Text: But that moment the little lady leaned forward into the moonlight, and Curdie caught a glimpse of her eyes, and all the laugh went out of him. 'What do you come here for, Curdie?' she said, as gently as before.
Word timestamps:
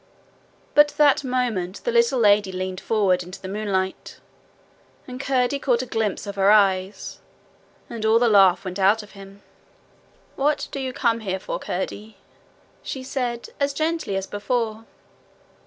But 0.73 0.95
that 0.97 1.23
moment 1.23 1.81
the 1.83 1.91
little 1.91 2.17
lady 2.19 2.51
leaned 2.51 2.81
forward 2.81 3.21
into 3.21 3.39
the 3.39 3.47
moonlight, 3.47 4.19
and 5.07 5.21
Curdie 5.21 5.59
caught 5.59 5.83
a 5.83 5.85
glimpse 5.85 6.25
of 6.25 6.37
her 6.37 6.49
eyes, 6.49 7.19
and 7.87 8.03
all 8.03 8.17
the 8.17 8.27
laugh 8.27 8.65
went 8.65 8.79
out 8.79 9.03
of 9.03 9.11
him. 9.11 9.43
'What 10.35 10.67
do 10.71 10.79
you 10.79 10.91
come 10.91 11.19
here 11.19 11.39
for, 11.39 11.59
Curdie?' 11.59 12.17
she 12.81 13.03
said, 13.03 13.49
as 13.59 13.73
gently 13.73 14.15
as 14.15 14.25
before. 14.25 14.85